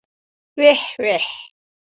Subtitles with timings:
[0.57, 1.53] ويح ويح.